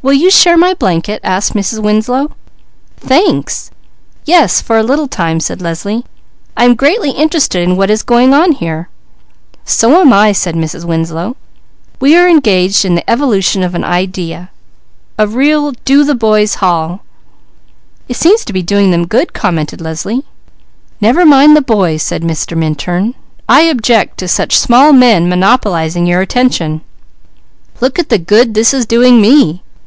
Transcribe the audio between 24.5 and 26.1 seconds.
small men monopolizing